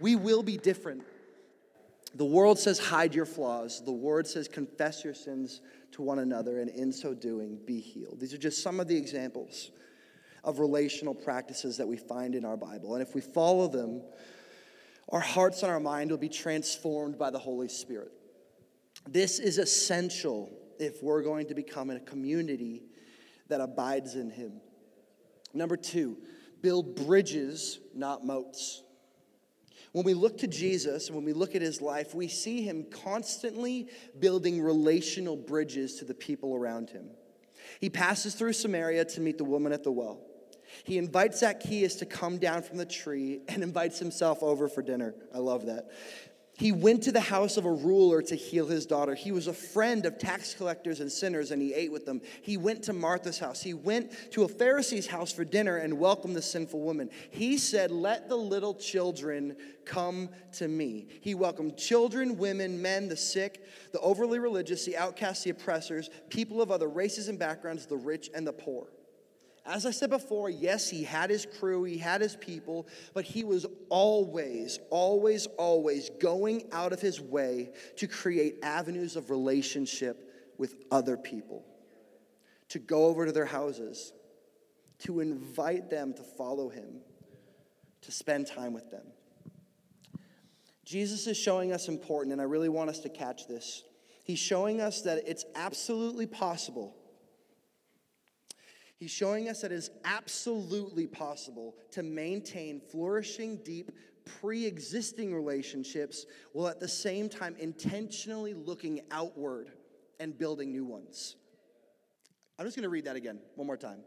[0.00, 1.04] We will be different.
[2.16, 3.80] The world says, hide your flaws.
[3.84, 5.60] The word says, confess your sins
[5.92, 8.18] to one another, and in so doing, be healed.
[8.18, 9.70] These are just some of the examples
[10.42, 12.94] of relational practices that we find in our Bible.
[12.94, 14.02] And if we follow them,
[15.10, 18.12] our hearts and our mind will be transformed by the Holy Spirit.
[19.08, 22.82] This is essential if we're going to become a community
[23.48, 24.60] that abides in Him.
[25.54, 26.18] Number two,
[26.60, 28.82] build bridges, not moats.
[29.92, 32.84] When we look to Jesus and when we look at his life, we see him
[32.90, 37.08] constantly building relational bridges to the people around him.
[37.80, 40.20] He passes through Samaria to meet the woman at the well.
[40.84, 45.14] He invites Zacchaeus to come down from the tree and invites himself over for dinner.
[45.34, 45.90] I love that.
[46.58, 49.14] He went to the house of a ruler to heal his daughter.
[49.14, 52.20] He was a friend of tax collectors and sinners, and he ate with them.
[52.42, 53.62] He went to Martha's house.
[53.62, 57.10] He went to a Pharisee's house for dinner and welcomed the sinful woman.
[57.30, 61.06] He said, Let the little children come to me.
[61.20, 66.60] He welcomed children, women, men, the sick, the overly religious, the outcasts, the oppressors, people
[66.60, 68.88] of other races and backgrounds, the rich and the poor.
[69.68, 73.44] As I said before, yes, he had his crew, he had his people, but he
[73.44, 80.76] was always, always, always going out of his way to create avenues of relationship with
[80.90, 81.66] other people,
[82.70, 84.14] to go over to their houses,
[85.00, 87.02] to invite them to follow him,
[88.00, 89.06] to spend time with them.
[90.86, 93.84] Jesus is showing us important, and I really want us to catch this.
[94.24, 96.96] He's showing us that it's absolutely possible
[98.98, 103.92] He's showing us that it is absolutely possible to maintain flourishing, deep,
[104.24, 109.70] pre existing relationships while at the same time intentionally looking outward
[110.18, 111.36] and building new ones.
[112.58, 114.00] I'm just going to read that again one more time.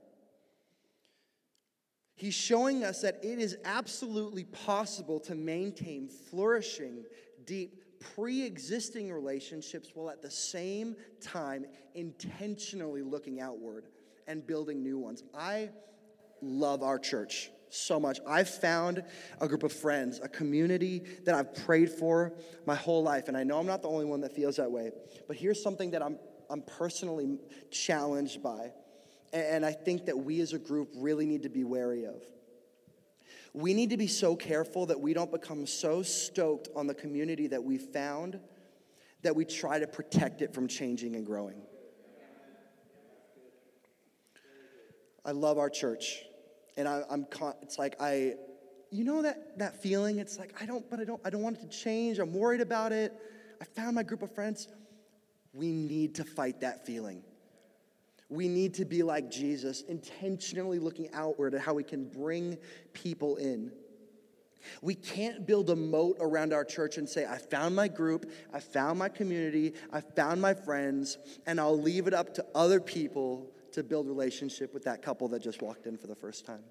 [2.15, 7.05] He's showing us that it is absolutely possible to maintain flourishing,
[7.45, 13.87] deep, pre existing relationships while at the same time intentionally looking outward
[14.27, 15.23] and building new ones.
[15.35, 15.69] I
[16.41, 18.19] love our church so much.
[18.27, 19.03] I've found
[19.39, 22.33] a group of friends, a community that I've prayed for
[22.65, 23.27] my whole life.
[23.27, 24.91] And I know I'm not the only one that feels that way.
[25.27, 26.17] But here's something that I'm,
[26.49, 27.39] I'm personally
[27.71, 28.71] challenged by.
[29.33, 32.21] And I think that we as a group really need to be wary of.
[33.53, 37.47] We need to be so careful that we don't become so stoked on the community
[37.47, 38.39] that we found
[39.23, 41.61] that we try to protect it from changing and growing.
[45.25, 46.23] I love our church.
[46.77, 47.25] And I, am
[47.61, 48.35] it's like I,
[48.91, 50.19] you know that, that feeling?
[50.19, 52.19] It's like, I don't, but I don't, I don't want it to change.
[52.19, 53.13] I'm worried about it.
[53.61, 54.67] I found my group of friends.
[55.53, 57.23] We need to fight that feeling.
[58.29, 62.57] We need to be like Jesus, intentionally looking outward at how we can bring
[62.93, 63.71] people in.
[64.81, 68.59] We can't build a moat around our church and say, I found my group, I
[68.59, 73.51] found my community, I found my friends, and I'll leave it up to other people
[73.73, 76.63] to build relationship with that couple that just walked in for the first time.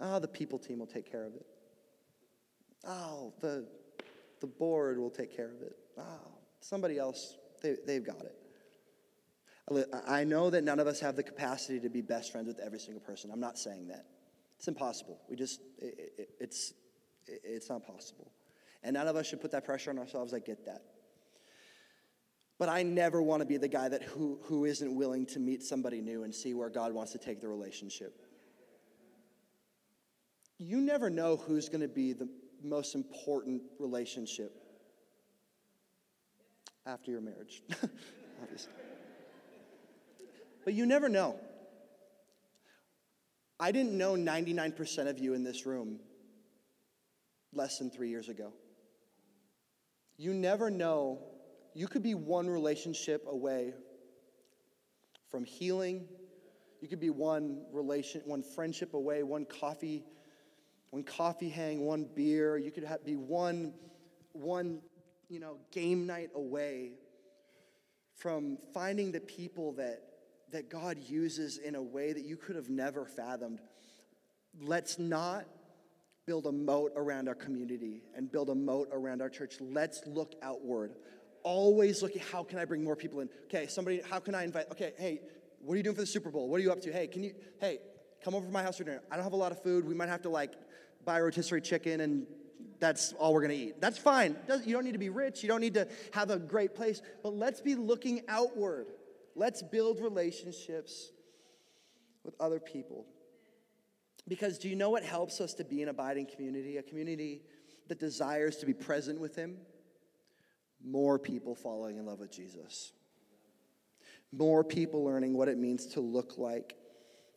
[0.00, 1.46] Oh, the people team will take care of it.
[2.86, 3.66] Oh, the,
[4.40, 5.76] the board will take care of it.
[5.98, 8.34] Oh, somebody else, they, they've got it.
[10.06, 12.78] I know that none of us have the capacity to be best friends with every
[12.78, 13.30] single person.
[13.30, 14.06] I'm not saying that.
[14.56, 15.20] It's impossible.
[15.28, 16.72] We just, it, it, it's,
[17.26, 18.32] it, it's not possible.
[18.82, 20.32] And none of us should put that pressure on ourselves.
[20.32, 20.82] I get that.
[22.58, 25.62] But I never want to be the guy that who, who isn't willing to meet
[25.62, 28.20] somebody new and see where God wants to take the relationship.
[30.58, 32.28] You never know who's going to be the
[32.62, 34.60] most important relationship
[36.84, 37.62] after your marriage,
[38.42, 38.72] obviously.
[40.64, 41.36] But you never know.
[43.60, 46.00] I didn't know 99% of you in this room
[47.52, 48.52] less than three years ago.
[50.16, 51.20] You never know.
[51.78, 53.72] You could be one relationship away
[55.30, 56.08] from healing.
[56.80, 60.02] You could be one relation, one friendship away, one coffee,
[60.90, 62.58] one coffee hang, one beer.
[62.58, 63.74] You could have, be one,
[64.32, 64.80] one,
[65.28, 66.94] you know, game night away
[68.16, 70.02] from finding the people that
[70.50, 73.60] that God uses in a way that you could have never fathomed.
[74.60, 75.44] Let's not
[76.26, 79.54] build a moat around our community and build a moat around our church.
[79.60, 80.96] Let's look outward.
[81.42, 83.28] Always looking, how can I bring more people in?
[83.44, 84.70] Okay, somebody, how can I invite?
[84.72, 85.20] Okay, hey,
[85.60, 86.48] what are you doing for the Super Bowl?
[86.48, 86.92] What are you up to?
[86.92, 87.78] Hey, can you, hey,
[88.24, 89.02] come over to my house for dinner.
[89.10, 89.86] I don't have a lot of food.
[89.86, 90.52] We might have to like
[91.04, 92.26] buy rotisserie chicken and
[92.80, 93.80] that's all we're going to eat.
[93.80, 94.36] That's fine.
[94.64, 95.42] You don't need to be rich.
[95.42, 97.02] You don't need to have a great place.
[97.22, 98.86] But let's be looking outward.
[99.34, 101.10] Let's build relationships
[102.24, 103.06] with other people.
[104.28, 106.76] Because do you know what helps us to be an abiding community?
[106.76, 107.42] A community
[107.88, 109.56] that desires to be present with Him?
[110.84, 112.92] More people falling in love with Jesus.
[114.32, 116.76] More people learning what it means to look like,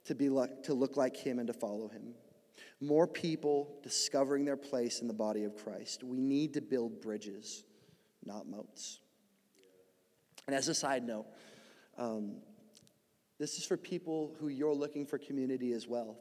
[0.05, 2.13] to be like, to look like Him and to follow Him.
[2.81, 6.03] More people discovering their place in the body of Christ.
[6.03, 7.63] We need to build bridges,
[8.25, 8.99] not moats.
[10.47, 11.27] And as a side note,
[11.97, 12.37] um,
[13.39, 16.17] this is for people who you're looking for community as well.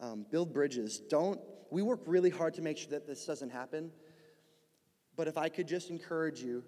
[0.00, 0.98] Um, build bridges.
[0.98, 3.90] Don't, we work really hard to make sure that this doesn't happen.
[5.18, 6.62] But if I could just encourage you,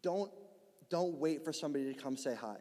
[0.00, 0.30] don't,
[0.88, 2.56] don't wait for somebody to come say hi.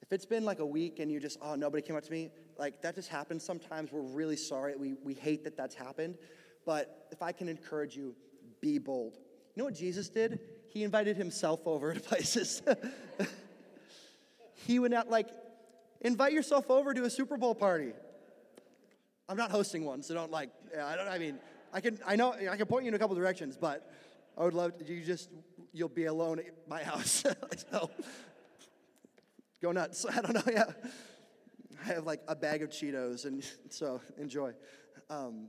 [0.00, 2.30] If it's been like a week and you just, oh, nobody came up to me,
[2.58, 3.92] like that just happens sometimes.
[3.92, 4.74] We're really sorry.
[4.74, 6.16] We, we hate that that's happened.
[6.64, 8.16] But if I can encourage you,
[8.62, 9.18] be bold.
[9.54, 10.40] You know what Jesus did?
[10.70, 12.62] He invited himself over to places.
[14.54, 15.28] he would not like
[16.00, 17.92] invite yourself over to a Super Bowl party.
[19.28, 20.50] I'm not hosting one, so don't like.
[20.74, 21.08] I don't.
[21.08, 21.38] I mean,
[21.72, 21.98] I can.
[22.06, 23.90] I know I can point you in a couple directions, but
[24.36, 25.30] I would love to, you just
[25.72, 27.24] you'll be alone at my house.
[27.70, 27.90] so
[29.62, 30.04] go nuts.
[30.06, 30.52] I don't know.
[30.52, 30.64] Yeah,
[31.82, 34.52] I have like a bag of Cheetos, and so enjoy.
[35.08, 35.48] Um,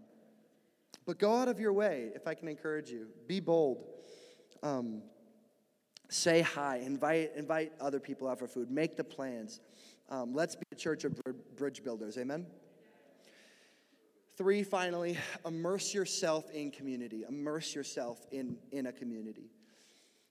[1.05, 3.07] but go out of your way, if I can encourage you.
[3.27, 3.85] Be bold.
[4.61, 5.01] Um,
[6.09, 9.59] say hi, invite, invite other people out for food, make the plans.
[10.09, 11.19] Um, let's be a church of
[11.55, 12.45] bridge builders, amen?
[14.37, 17.25] Three, finally, immerse yourself in community.
[17.27, 19.49] Immerse yourself in, in a community.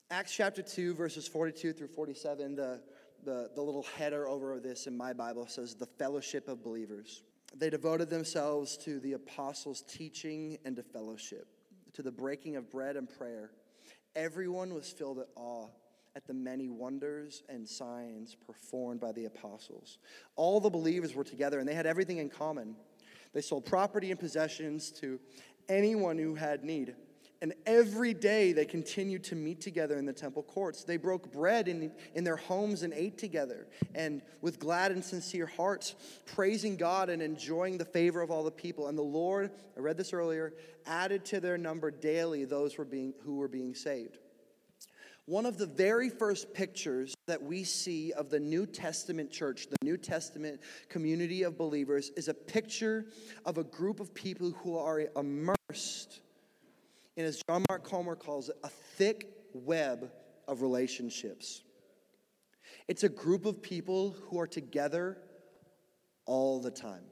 [0.09, 2.79] Acts chapter 2, verses 42 through 47, the,
[3.25, 7.23] the, the little header over this in my Bible says, the fellowship of believers.
[7.53, 11.47] They devoted themselves to the apostles' teaching and to fellowship,
[11.91, 13.51] to the breaking of bread and prayer.
[14.15, 15.67] Everyone was filled with awe
[16.15, 19.97] at the many wonders and signs performed by the apostles.
[20.37, 22.77] All the believers were together and they had everything in common.
[23.33, 25.19] They sold property and possessions to
[25.69, 26.95] anyone who had need.
[27.41, 30.83] And every day they continued to meet together in the temple courts.
[30.83, 35.45] They broke bread in, in their homes and ate together, and with glad and sincere
[35.45, 35.93] hearts,
[36.25, 38.87] praising God and enjoying the favor of all the people.
[38.87, 40.53] And the Lord, I read this earlier,
[40.87, 44.17] added to their number daily those were being, who were being saved.
[45.27, 49.75] One of the very first pictures that we see of the New Testament church, the
[49.83, 53.07] New Testament community of believers, is a picture
[53.45, 56.21] of a group of people who are immersed
[57.17, 60.09] in, as John Mark Comer calls it, a thick web
[60.47, 61.61] of relationships.
[62.87, 65.17] It's a group of people who are together
[66.25, 67.03] all the time.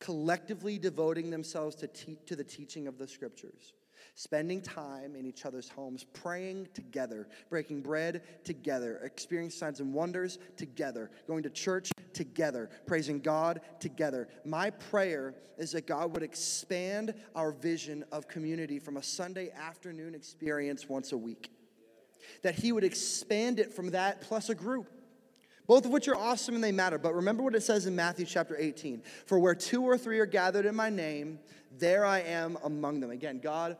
[0.00, 3.72] Collectively devoting themselves to, te- to the teaching of the scriptures,
[4.18, 10.40] spending time in each other's homes, praying together, breaking bread together, experiencing signs and wonders
[10.56, 14.26] together, going to church together, praising God together.
[14.44, 20.16] My prayer is that God would expand our vision of community from a Sunday afternoon
[20.16, 21.52] experience once a week,
[22.42, 24.90] that He would expand it from that plus a group
[25.68, 26.98] both of which are awesome and they matter.
[26.98, 30.26] But remember what it says in Matthew chapter 18 For where two or three are
[30.26, 31.38] gathered in my name,
[31.78, 33.10] there I am among them.
[33.10, 33.76] Again, God,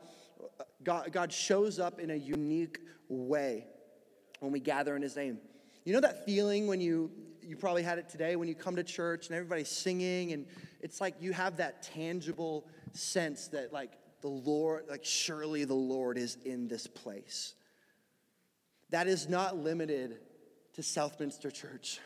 [0.60, 2.78] uh, God, God shows up in a unique
[3.08, 3.66] way
[4.38, 5.38] when we gather in his name.
[5.84, 7.10] You know that feeling when you,
[7.42, 10.44] you probably had it today when you come to church and everybody's singing, and
[10.82, 16.18] it's like you have that tangible sense that, like, the Lord, like, surely the Lord
[16.18, 17.54] is in this place.
[18.90, 20.18] That is not limited
[20.78, 21.98] to Southminster Church.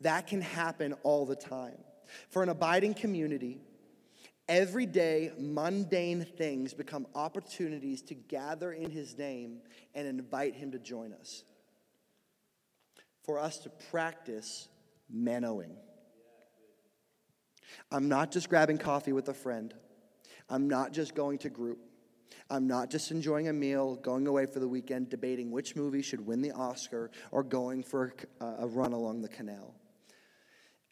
[0.00, 1.78] That can happen all the time.
[2.28, 3.62] For an abiding community,
[4.50, 9.60] everyday mundane things become opportunities to gather in His name
[9.94, 11.42] and invite Him to join us.
[13.22, 14.68] For us to practice
[15.10, 15.72] manoing.
[17.90, 19.72] I'm not just grabbing coffee with a friend.
[20.50, 21.78] I'm not just going to group.
[22.50, 26.26] I'm not just enjoying a meal, going away for the weekend, debating which movie should
[26.26, 29.74] win the Oscar, or going for a run along the canal.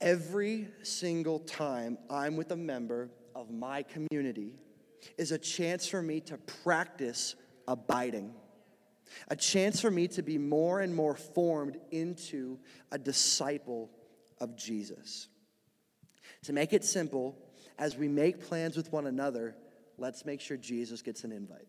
[0.01, 4.55] Every single time I'm with a member of my community
[5.18, 7.34] is a chance for me to practice
[7.68, 8.34] abiding,
[9.28, 12.59] a chance for me to be more and more formed into
[12.93, 13.91] a disciple
[14.41, 15.28] of Jesus.
[16.45, 17.36] To make it simple,
[17.78, 19.55] as we make plans with one another,
[20.01, 21.68] let's make sure Jesus gets an invite.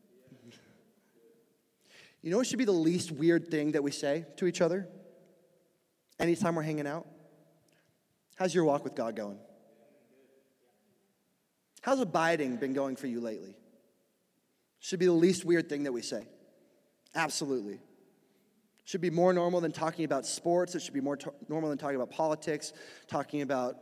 [2.21, 4.87] You know what should be the least weird thing that we say to each other
[6.19, 7.07] anytime we're hanging out?
[8.35, 9.37] How's your walk with God going?
[11.81, 13.55] How's abiding been going for you lately?
[14.79, 16.27] Should be the least weird thing that we say.
[17.15, 17.79] Absolutely.
[18.85, 20.75] Should be more normal than talking about sports.
[20.75, 22.71] It should be more to- normal than talking about politics,
[23.07, 23.77] talking about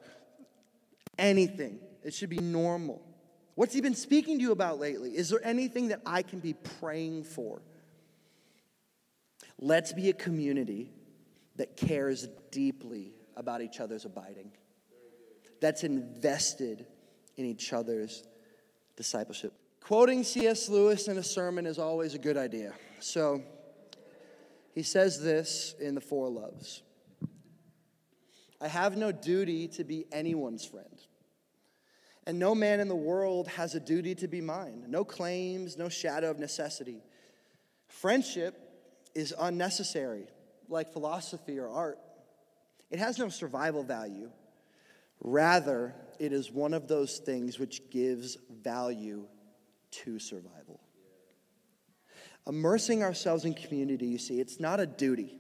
[1.18, 1.80] anything.
[2.04, 3.09] It should be normal.
[3.60, 5.18] What's he been speaking to you about lately?
[5.18, 7.62] Is there anything that I can be praying for?
[9.60, 10.94] Let's be a community
[11.58, 14.54] that cares deeply about each other's abiding,
[15.60, 16.86] that's invested
[17.36, 18.24] in each other's
[18.96, 19.52] discipleship.
[19.82, 20.70] Quoting C.S.
[20.70, 22.72] Lewis in a sermon is always a good idea.
[23.02, 23.44] So
[24.74, 26.82] he says this in The Four Loves
[28.62, 30.98] I have no duty to be anyone's friend.
[32.28, 34.86] And no man in the world has a duty to be mine.
[34.88, 37.02] No claims, no shadow of necessity.
[37.88, 38.56] Friendship
[39.16, 40.28] is unnecessary,
[40.68, 41.98] like philosophy or art.
[42.92, 44.30] It has no survival value.
[45.22, 49.26] Rather, it is one of those things which gives value
[49.92, 50.80] to survival.
[52.48, 55.40] Immersing ourselves in community, you see, it's not a duty.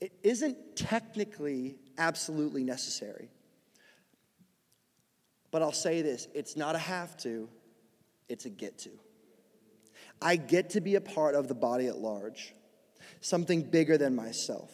[0.00, 3.30] It isn't technically absolutely necessary.
[5.54, 7.48] But I'll say this it's not a have to,
[8.28, 8.90] it's a get to.
[10.20, 12.52] I get to be a part of the body at large,
[13.20, 14.72] something bigger than myself.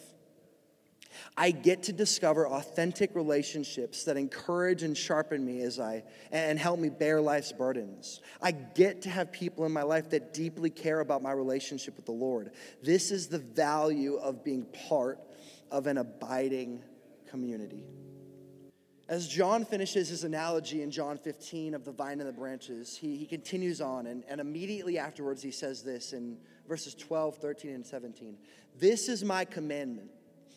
[1.37, 6.01] I get to discover authentic relationships that encourage and sharpen me as I
[6.31, 8.19] and help me bear life's burdens.
[8.41, 12.07] I get to have people in my life that deeply care about my relationship with
[12.07, 12.53] the Lord.
[12.81, 15.19] This is the value of being part
[15.69, 16.81] of an abiding
[17.29, 17.83] community.
[19.11, 23.17] As John finishes his analogy in John 15 of the vine and the branches, he,
[23.17, 27.85] he continues on, and, and immediately afterwards he says this in verses 12, 13, and
[27.85, 28.37] 17
[28.79, 30.11] This is my commandment,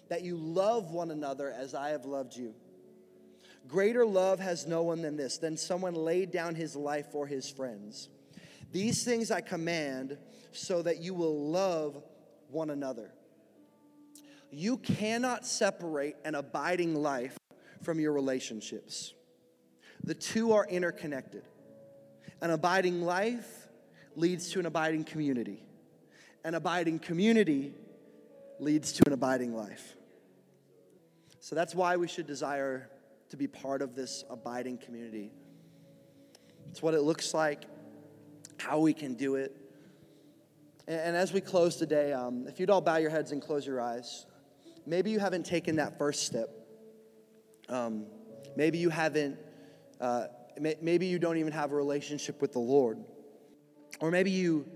[0.09, 2.55] that you love one another as I have loved you.
[3.67, 7.51] Greater love has no one than this, than someone laid down his life for his
[7.51, 8.09] friends.
[8.71, 10.17] These things I command
[10.53, 12.01] so that you will love
[12.51, 13.11] one another.
[14.53, 17.37] You cannot separate an abiding life
[17.83, 19.15] from your relationships.
[20.03, 21.45] The two are interconnected.
[22.41, 23.69] An abiding life
[24.17, 25.63] leads to an abiding community.
[26.45, 27.75] An abiding community
[28.59, 29.97] leads to an abiding life.
[31.41, 32.91] So that's why we should desire
[33.31, 35.33] to be part of this abiding community.
[36.71, 37.65] It's what it looks like,
[38.59, 39.55] how we can do it.
[40.87, 43.81] And, as we close today, um, if you'd all bow your heads and close your
[43.81, 44.27] eyes,
[44.87, 46.51] maybe you haven't taken that first step
[47.69, 48.07] um,
[48.57, 49.39] maybe you haven't,
[50.01, 50.27] uh,
[50.59, 52.99] maybe you don't even have a relationship with the Lord.
[54.01, 54.67] Or maybe you,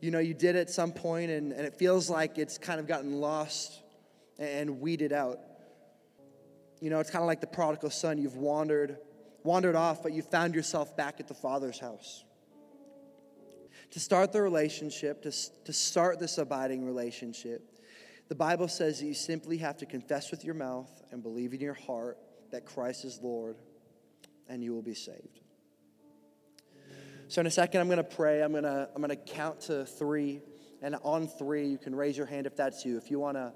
[0.00, 2.86] you know, you did at some point and, and it feels like it's kind of
[2.86, 3.82] gotten lost
[4.38, 5.38] and weeded out.
[6.80, 8.18] You know, it's kind of like the prodigal son.
[8.18, 8.98] You've wandered,
[9.44, 12.24] wandered off, but you found yourself back at the father's house.
[13.92, 15.32] To start the relationship, to,
[15.64, 17.71] to start this abiding relationship,
[18.32, 21.60] the Bible says that you simply have to confess with your mouth and believe in
[21.60, 22.16] your heart
[22.50, 23.56] that Christ is Lord,
[24.48, 25.40] and you will be saved.
[27.28, 28.42] So, in a second, I'm going to pray.
[28.42, 30.40] I'm going to, I'm going to count to three.
[30.80, 32.96] And on three, you can raise your hand if that's you.
[32.96, 33.52] If you want to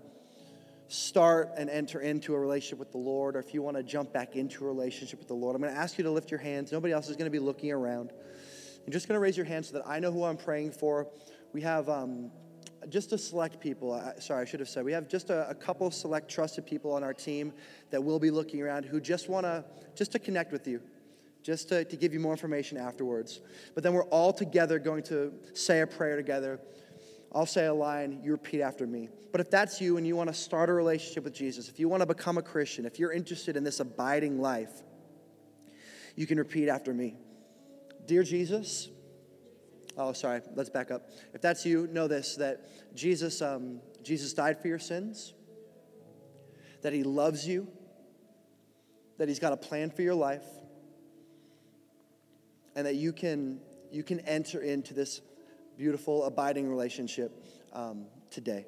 [0.89, 4.13] start and enter into a relationship with the Lord, or if you want to jump
[4.13, 6.41] back into a relationship with the Lord, I'm going to ask you to lift your
[6.41, 6.71] hands.
[6.71, 8.13] Nobody else is going to be looking around.
[8.85, 11.09] You're just going to raise your hand so that I know who I'm praying for.
[11.55, 12.31] We have um,
[12.89, 13.93] just a select people.
[13.93, 14.85] Uh, sorry, I should have said.
[14.85, 17.53] We have just a, a, couple select trusted people on our team
[17.91, 19.65] that will be looking around who just want to
[19.95, 20.81] just to connect with you,
[21.43, 23.41] just to, to give you more information afterwards.
[23.75, 26.61] But then we're all together going to say a prayer together
[27.37, 29.11] I'll say a line, you repeat after me.
[29.31, 31.87] But if that's you and you want to start a relationship with Jesus, if you
[31.87, 34.83] want to become a Christian, if you're interested in this abiding life,
[36.15, 37.17] you can repeat after me.
[38.07, 38.89] Dear Jesus,
[39.97, 41.11] oh, sorry, let's back up.
[41.35, 45.35] If that's you, know this that Jesus, um, Jesus died for your sins,
[46.83, 47.69] that he loves you,
[49.19, 50.45] that he's got a plan for your life,
[52.75, 55.21] and that you can, you can enter into this
[55.77, 58.67] beautiful, abiding relationship um, today.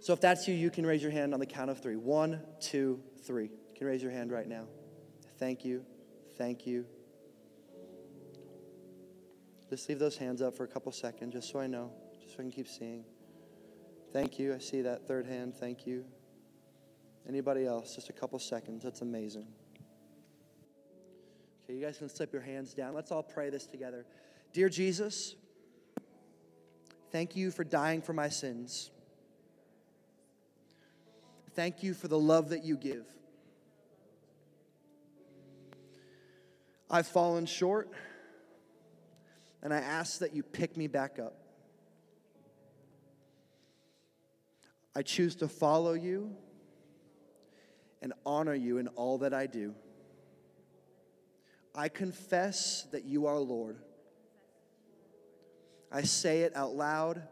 [0.00, 1.96] So if that's you, you can raise your hand on the count of three.
[1.96, 3.44] One, two, three.
[3.44, 4.64] You can raise your hand right now.
[5.38, 5.84] Thank you.
[6.36, 6.86] Thank you.
[9.68, 11.90] Just leave those hands up for a couple seconds, just so I know,
[12.22, 13.04] just so I can keep seeing.
[14.12, 14.54] Thank you.
[14.54, 15.54] I see that third hand.
[15.54, 16.04] Thank you.
[17.28, 17.94] Anybody else?
[17.94, 18.82] Just a couple seconds.
[18.82, 19.46] That's amazing.
[21.64, 22.94] Okay, you guys can slip your hands down.
[22.94, 24.06] Let's all pray this together.
[24.54, 25.34] Dear Jesus,
[27.12, 28.90] thank you for dying for my sins.
[31.54, 33.04] Thank you for the love that you give.
[36.90, 37.90] I've fallen short,
[39.62, 41.34] and I ask that you pick me back up.
[44.94, 46.34] I choose to follow you
[48.02, 49.74] and honor you in all that I do.
[51.74, 53.76] I confess that you are Lord.
[55.90, 57.22] I say it out loud,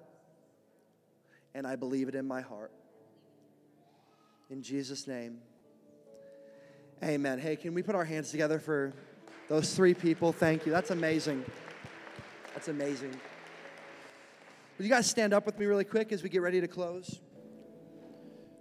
[1.55, 2.73] and I believe it in my heart.
[4.49, 5.39] In Jesus' name,
[7.03, 7.41] amen.
[7.41, 8.95] Hey, can we put our hands together for
[9.49, 10.33] those three people?
[10.33, 10.73] Thank you.
[10.73, 11.45] That's amazing.
[12.57, 13.11] That's amazing.
[13.11, 17.21] Would you guys stand up with me really quick as we get ready to close?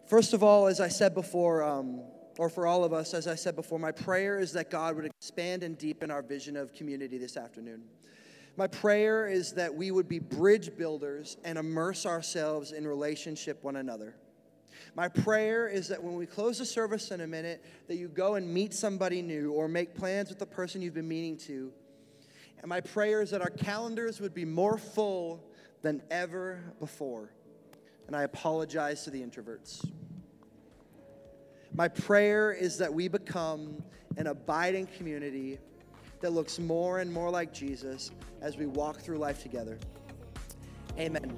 [0.10, 2.02] First of all, as I said before, um,
[2.38, 5.06] or for all of us, as I said before, my prayer is that God would
[5.06, 7.84] expand and deepen our vision of community this afternoon.
[8.58, 13.78] My prayer is that we would be bridge builders and immerse ourselves in relationship one
[13.78, 14.18] another.
[14.94, 18.36] My prayer is that when we close the service in a minute, that you go
[18.36, 21.72] and meet somebody new or make plans with the person you've been meaning to.
[22.60, 25.44] And my prayer is that our calendars would be more full
[25.82, 27.32] than ever before.
[28.08, 29.88] And I apologize to the introverts.
[31.74, 33.84] My prayer is that we become
[34.18, 35.60] an abiding community
[36.22, 39.78] that looks more and more like Jesus as we walk through life together.
[40.98, 41.38] Amen.